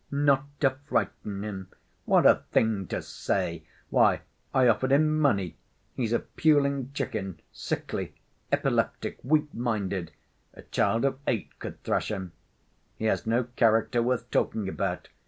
'Not 0.09 0.45
to 0.61 0.77
frighten 0.89 1.43
him.' 1.43 1.67
What 2.05 2.25
a 2.25 2.41
thing 2.51 2.87
to 2.87 3.03
say! 3.03 3.67
Why, 3.91 4.21
I 4.51 4.67
offered 4.67 4.91
him 4.91 5.19
money. 5.19 5.57
He's 5.95 6.11
a 6.11 6.17
puling 6.17 6.89
chicken—sickly, 6.91 8.15
epileptic, 8.51 9.21
weak‐minded—a 9.21 10.61
child 10.71 11.05
of 11.05 11.19
eight 11.27 11.49
could 11.59 11.83
thrash 11.83 12.09
him. 12.09 12.31
He 12.97 13.05
has 13.05 13.27
no 13.27 13.43
character 13.55 14.01
worth 14.01 14.31
talking 14.31 14.67
about. 14.67 15.07